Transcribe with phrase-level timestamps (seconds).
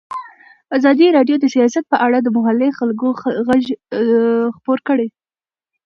[0.77, 3.07] ازادي راډیو د سیاست په اړه د محلي خلکو
[3.47, 3.63] غږ
[4.55, 5.07] خپور کړی.